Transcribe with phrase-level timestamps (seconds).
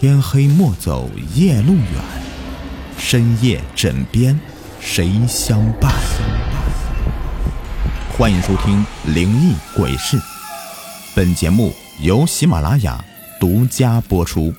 [0.00, 1.92] 天黑莫走夜路远，
[2.96, 4.38] 深夜枕边
[4.78, 5.92] 谁相伴？
[8.16, 10.16] 欢迎收听《灵异鬼事》，
[11.16, 13.04] 本节目由喜马拉雅
[13.40, 14.54] 独家播出。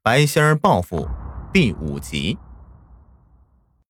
[0.00, 1.08] 白仙儿报复
[1.52, 2.38] 第五集。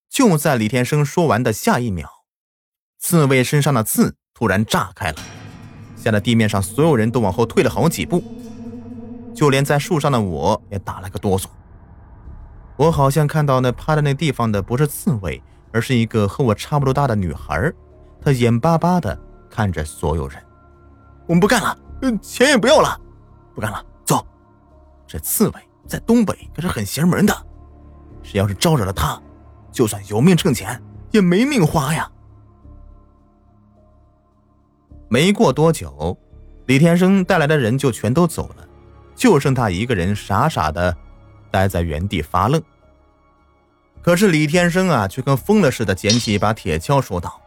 [0.08, 2.08] 就在李天生说完的下一秒，
[2.98, 5.18] 刺猬身上的刺突然炸开了。
[6.06, 8.22] 吓得地面上所有人都往后退了好几步，
[9.34, 11.46] 就连在树上的我也打了个哆嗦。
[12.76, 15.42] 我好像看到那趴在那地方的不是刺猬，
[15.72, 17.72] 而是一个和我差不多大的女孩，
[18.20, 19.18] 她眼巴巴的
[19.50, 20.40] 看着所有人。
[21.26, 22.96] 我们不干了，嗯钱也不要了，
[23.52, 24.24] 不干了，走。
[25.08, 25.54] 这刺猬
[25.88, 27.34] 在东北可是很邪门的，
[28.22, 29.20] 谁要是招惹了他，
[29.72, 30.80] 就算有命挣钱，
[31.10, 32.08] 也没命花呀。
[35.16, 36.14] 没过多久，
[36.66, 38.68] 李天生带来的人就全都走了，
[39.14, 40.94] 就剩他一个人傻傻的
[41.50, 42.62] 待在原地发愣。
[44.02, 47.40] 可是李天生啊，却跟疯了似的，捡起一把铁锹，说道：“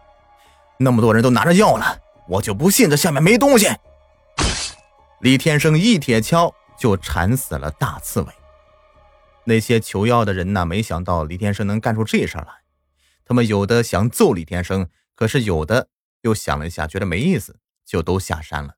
[0.80, 1.96] 那么多人都拿着药了，
[2.28, 3.68] 我就不信这下面没东西。”
[5.22, 8.34] 李天生一铁锹就铲死了大刺猬。
[9.44, 12.48] 那些求药的人呐，没想到李天生能干出这事来，
[13.28, 15.88] 他们有的想揍李天生，可是有的。
[16.22, 18.76] 又想了一下，觉得没意思，就都下山了。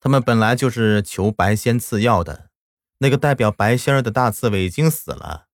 [0.00, 2.50] 他们本来就是求白仙赐药的，
[2.98, 5.46] 那个代表白仙儿的大刺猬已经死了，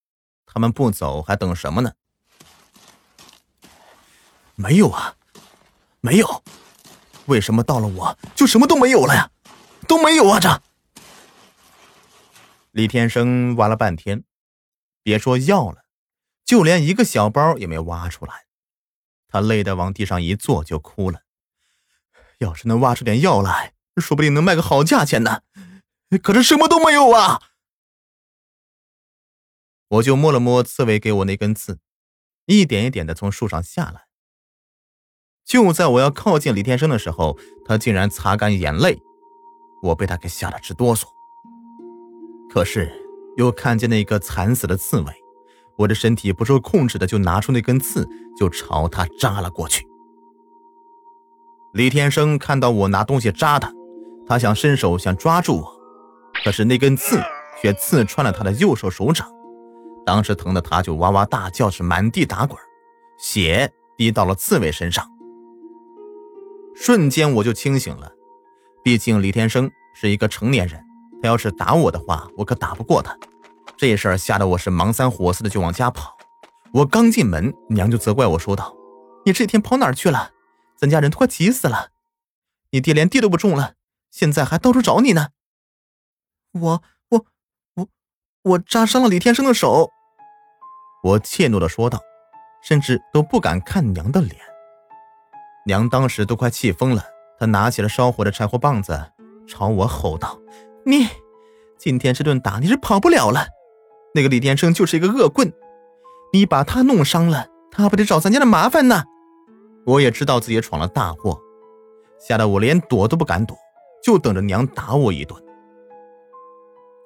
[0.45, 1.93] 他们不走还等什么呢？
[4.55, 5.15] 没有啊，
[5.99, 6.43] 没有，
[7.25, 9.31] 为什么到了我就什么都没有了呀？
[9.87, 10.39] 都没有啊！
[10.39, 10.61] 这
[12.71, 14.23] 李天生挖了半天，
[15.01, 15.85] 别说药了，
[16.45, 18.45] 就连一个小包也没挖出来。
[19.33, 21.21] 他累得往地上一坐就哭了。
[22.37, 25.41] 要是能挖出点药来，说不定能卖个好价钱呢。
[26.21, 27.41] 可是什么都没有啊！
[29.87, 31.79] 我就摸了摸刺猬给我那根刺，
[32.45, 34.05] 一点一点的从树上下来。
[35.43, 38.99] 就在我要靠近李天生的时候，他竟然擦干眼泪，
[39.81, 41.07] 我被他给吓得直哆嗦。
[42.51, 43.03] 可是
[43.37, 45.22] 又看见那个惨死的刺猬。
[45.77, 48.07] 我的身体不受控制的就拿出那根刺，
[48.37, 49.87] 就朝他扎了过去。
[51.73, 53.73] 李天生看到我拿东西扎他，
[54.27, 55.75] 他想伸手想抓住我，
[56.43, 57.19] 可是那根刺
[57.61, 59.27] 却刺穿了他的右手手掌，
[60.05, 62.59] 当时疼的他就哇哇大叫，是满地打滚，
[63.17, 65.03] 血滴到了刺猬身上。
[66.75, 68.11] 瞬间我就清醒了，
[68.83, 70.79] 毕竟李天生是一个成年人，
[71.21, 73.17] 他要是打我的话，我可打不过他。
[73.83, 76.15] 这事儿吓得我是忙三火四的就往家跑，
[76.73, 78.73] 我刚进门，娘就责怪我说道
[79.27, 80.31] ：“你这天跑哪儿去了？
[80.77, 81.89] 咱家人都快急死了，
[82.69, 83.73] 你爹连地都不种了，
[84.09, 85.31] 现在还到处找你呢。”
[86.57, 87.25] 我我
[87.73, 87.87] 我
[88.43, 89.89] 我扎伤了李天生的手，
[91.03, 91.99] 我怯懦的说道，
[92.63, 94.33] 甚至都不敢看娘的脸。
[95.65, 97.03] 娘当时都快气疯了，
[97.37, 99.11] 她拿起了烧火的柴火棒子，
[99.45, 100.39] 朝我吼道
[100.87, 101.05] ：“你
[101.77, 103.45] 今天这顿打你是跑不了了。”
[104.15, 105.51] 那个李天生就是一个恶棍，
[106.31, 109.03] 你把他弄伤了，他不得找咱家的麻烦呢？
[109.85, 111.39] 我也知道自己闯了大祸，
[112.19, 113.57] 吓得我连躲都不敢躲，
[114.03, 115.41] 就等着娘打我一顿。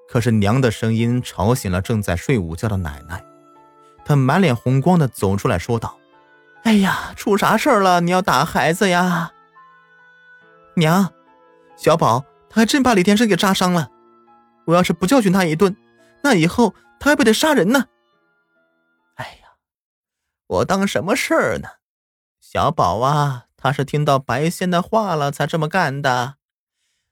[0.10, 3.24] 可是娘的声音吵醒了正在睡午觉的奶奶，
[4.06, 5.98] 她满脸红光的走出来说道
[6.64, 8.02] ：“哎呀，出啥事了？
[8.02, 9.32] 你要打孩子呀？”
[10.76, 11.10] 娘，
[11.78, 13.90] 小宝他还真把李天生给扎伤了，
[14.66, 15.74] 我要是不教训他一顿，
[16.22, 16.74] 那以后……
[17.00, 17.90] 他还不得杀人呢！
[19.16, 19.58] 哎呀，
[20.48, 21.70] 我当什么事儿呢？
[22.40, 26.38] 小宝啊，他是听到白仙的话了才这么干的。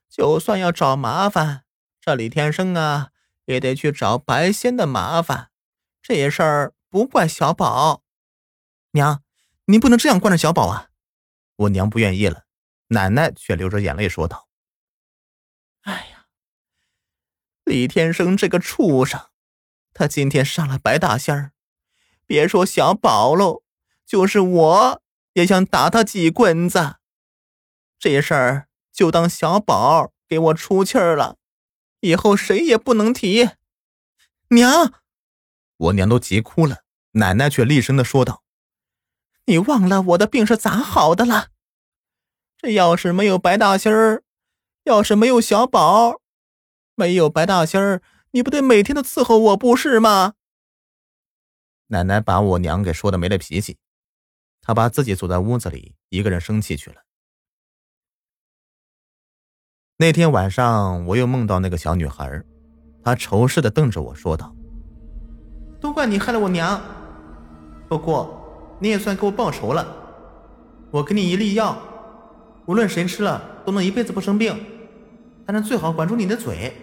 [0.08, 1.64] 就算要找麻烦，
[2.00, 3.10] 这李天生啊，
[3.44, 5.50] 也得去找白仙的麻烦。
[6.00, 8.02] 这事儿不怪小宝。
[8.92, 9.22] 娘，
[9.66, 10.90] 您不能这样惯着小宝啊！
[11.56, 12.44] 我娘不愿意了，
[12.88, 14.48] 奶奶却流着眼泪说道
[15.82, 16.26] ：“哎呀，
[17.64, 19.20] 李天生这个畜生！”
[19.98, 21.52] 他今天杀了白大仙儿，
[22.26, 23.62] 别说小宝喽，
[24.04, 25.02] 就是我
[25.32, 26.96] 也想打他几棍子。
[27.98, 31.38] 这事儿就当小宝给我出气儿了，
[32.00, 33.48] 以后谁也不能提。
[34.50, 34.92] 娘，
[35.78, 36.82] 我娘都急哭了，
[37.12, 38.42] 奶奶却厉声的说道
[39.46, 41.46] ：“你忘了我的病是咋好的了？
[42.58, 44.22] 这要是没有白大仙儿，
[44.84, 46.20] 要是没有小宝，
[46.94, 48.02] 没有白大仙儿。”
[48.36, 50.34] 你不得每天都伺候我不是吗？
[51.86, 53.78] 奶奶把我娘给说的没了脾气，
[54.60, 56.96] 她把自己锁在屋子里，一个人生气去了。
[59.96, 62.44] 那天晚上，我又梦到那个小女孩，
[63.02, 64.54] 她仇视的瞪着我说道
[65.80, 66.78] ：“都怪你害了我娘，
[67.88, 69.96] 不过你也算给我报仇了。
[70.90, 71.74] 我给你一粒药，
[72.66, 74.54] 无论谁吃了都能一辈子不生病，
[75.46, 76.76] 但是最好管住你的嘴，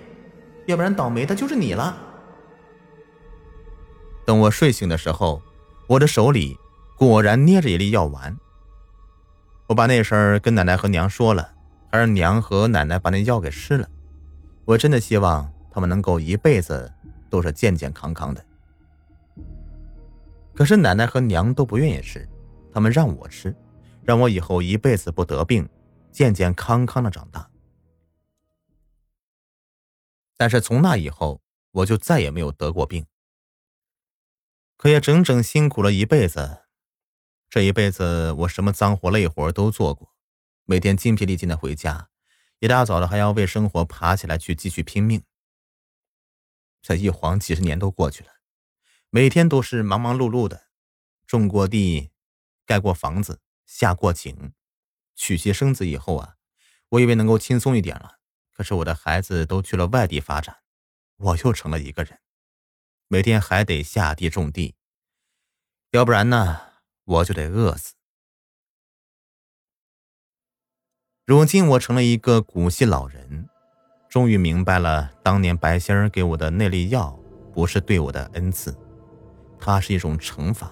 [0.65, 1.97] 要不然倒霉的就是你了。”
[4.25, 5.41] 等我睡醒的时候，
[5.87, 6.57] 我的手里
[6.97, 8.37] 果然捏着一粒药丸。
[9.67, 11.51] 我把那事儿跟奶奶和娘说了。
[11.93, 13.87] 还让娘和奶奶把那药给吃了，
[14.65, 16.91] 我真的希望他们能够一辈子
[17.29, 18.43] 都是健健康康的。
[20.55, 22.27] 可是奶奶和娘都不愿意吃，
[22.73, 23.55] 他们让我吃，
[24.01, 25.69] 让我以后一辈子不得病，
[26.11, 27.47] 健健康康的长大。
[30.35, 31.41] 但是从那以后，
[31.71, 33.05] 我就再也没有得过病。
[34.75, 36.63] 可也整整辛苦了一辈子，
[37.49, 40.13] 这一辈子我什么脏活累活都做过。
[40.65, 42.09] 每天精疲力尽的回家，
[42.59, 45.23] 一大早的还要为生活爬起来去继续拼命。
[46.81, 48.31] 这一晃几十年都过去了，
[49.09, 50.67] 每天都是忙忙碌碌的，
[51.25, 52.11] 种过地，
[52.65, 54.53] 盖过房子，下过井，
[55.15, 56.35] 娶妻生子以后啊，
[56.89, 58.19] 我以为能够轻松一点了。
[58.53, 60.57] 可是我的孩子都去了外地发展，
[61.17, 62.19] 我又成了一个人，
[63.07, 64.75] 每天还得下地种地，
[65.91, 66.61] 要不然呢，
[67.03, 67.93] 我就得饿死。
[71.25, 73.49] 如今我成了一个古稀老人，
[74.09, 77.17] 终于明白了，当年白仙儿给我的那粒药
[77.51, 78.77] 不是对我的恩赐，
[79.59, 80.69] 它是一种惩罚。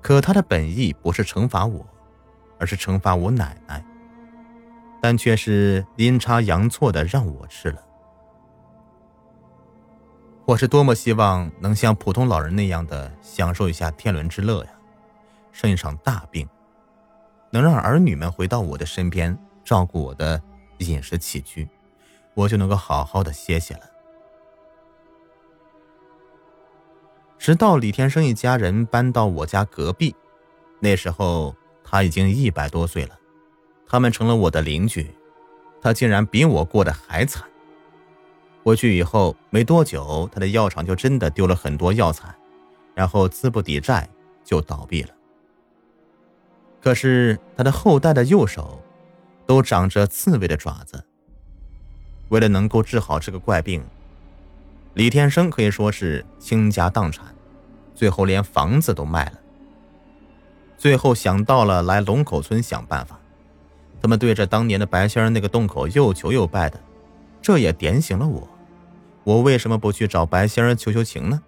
[0.00, 1.86] 可他的本意不是惩罚我，
[2.58, 3.84] 而是惩罚我奶奶，
[5.04, 7.84] 但却是阴差阳错的让我吃了。
[10.46, 14.70] 我是多么希望能像普通老人那样的享受一下天伦之乐呀，
[15.52, 16.48] 生一场大病。
[17.50, 20.40] 能让儿女们回到我的身边，照顾我的
[20.78, 21.68] 饮食起居，
[22.32, 23.82] 我就能够好好的歇歇了。
[27.36, 30.16] 直到李天生一家人搬到我家隔壁，
[30.80, 31.54] 那时候
[31.84, 33.18] 他已经一百多岁了，
[33.86, 35.10] 他们成了我的邻居，
[35.80, 37.44] 他竟然比我过得还惨。
[38.62, 42.34] 回去以后没多久，他的药厂就真的丢了很多药材，
[42.94, 44.08] 然后资不抵债
[44.42, 45.10] 就倒闭了。
[46.80, 48.82] 可是他的后代的右手，
[49.46, 51.04] 都长着刺猬的爪子。
[52.30, 53.84] 为了能够治好这个怪病，
[54.94, 57.34] 李天生可以说是倾家荡产，
[57.94, 59.38] 最后连房子都卖了。
[60.78, 63.18] 最后想到了来龙口村想办法，
[64.04, 66.78] 他们对着当年的白仙儿那个洞口又求又拜的，
[67.40, 68.46] 这也点醒了我。
[69.24, 71.42] 我为什么不去找白仙儿求求情呢？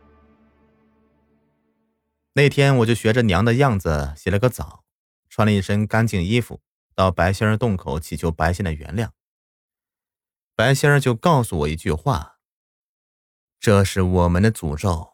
[2.32, 4.84] 那天我就学着娘的样子洗了个澡。
[5.28, 6.62] 穿了一身干净衣服，
[6.94, 9.10] 到白仙儿洞口祈求白仙的原谅。
[10.54, 12.38] 白仙儿就告诉我一句话
[13.60, 15.10] ：“这是我们的诅咒，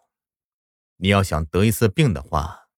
[0.98, 2.68] 你要想得一次病的话，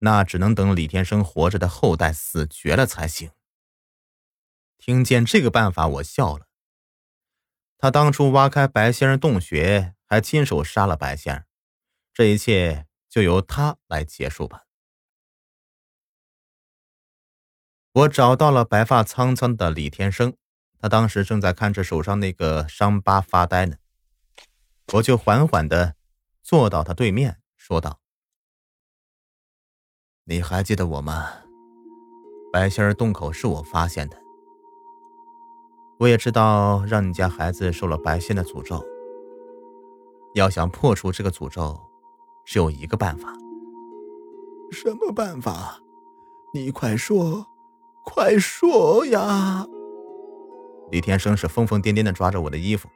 [0.00, 3.30] 那只能等李天生活着的后代死绝了才行。”
[4.84, 6.48] 听见这个办法，我笑了。
[7.78, 11.46] 他当初挖开白仙儿洞穴，还亲手杀了白仙儿，
[12.12, 14.64] 这一切就由他来结束吧。
[17.92, 20.36] 我找到了白发苍苍的李天生，
[20.80, 23.76] 他当时正在看着手上那个伤疤发呆呢。
[24.94, 25.94] 我就缓缓的
[26.42, 28.00] 坐到他对面，说道
[30.26, 31.44] ：“你还记得我吗？
[32.52, 34.21] 白仙儿洞口是我发现的。
[36.02, 38.84] 我也知道让你家孩子受了白仙的诅咒。
[40.34, 41.78] 要想破除这个诅咒，
[42.44, 43.32] 只有一个办法。
[44.72, 45.78] 什么办法？
[46.52, 47.46] 你快说！”
[48.04, 49.64] 快说呀！
[50.90, 52.88] 李天生是疯疯癫癫的抓着我的衣服。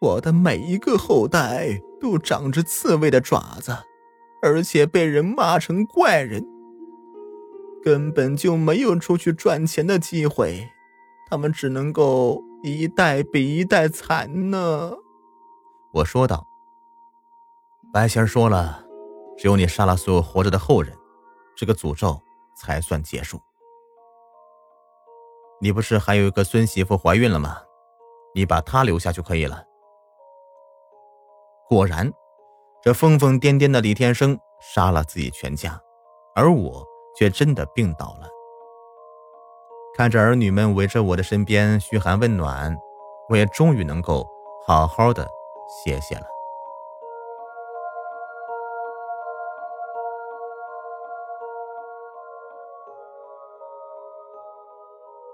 [0.00, 3.76] 我的每一个后代都长着刺猬的爪子，
[4.42, 6.44] 而且被人骂成怪人，
[7.84, 10.68] 根本就没有出去赚钱的机会，
[11.28, 14.92] 他们只能够一代比一代惨呢。
[15.92, 16.46] 我说道。
[17.92, 18.84] 白仙说了，
[19.38, 20.94] 只有你杀了所有活着的后人，
[21.56, 22.20] 这个诅咒
[22.54, 23.40] 才算结束。
[25.60, 27.56] 你不是还有一个孙媳妇怀孕了吗？
[28.34, 29.64] 你把她留下就可以了。
[31.66, 32.12] 果然，
[32.82, 35.80] 这疯疯癫癫的李天生杀了自己全家，
[36.34, 38.28] 而我却真的病倒了。
[39.98, 42.78] 看着儿女们围着我的身边嘘寒问暖，
[43.28, 44.24] 我也终于能够
[44.64, 45.28] 好好的
[45.68, 46.22] 歇歇了。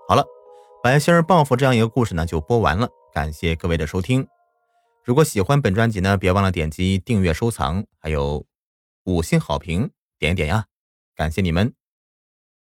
[0.08, 0.24] 好了，
[0.82, 2.88] 白仙儿报复这样一个故事呢，就播完了。
[3.12, 4.26] 感谢各位的收听。
[5.04, 8.42] 如果喜欢本专辑呢，别忘了点击订阅、收藏，还有
[9.04, 10.64] 五星好评，点点呀！
[11.14, 11.74] 感谢你们。